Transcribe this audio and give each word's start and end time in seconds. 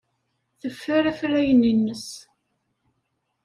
Teffer 0.59 1.03
afrayen-nnes. 1.11 2.07